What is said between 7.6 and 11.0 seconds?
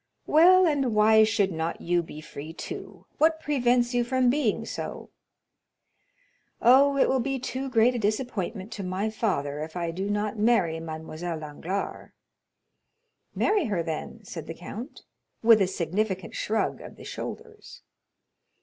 great a disappointment to my father if I do not marry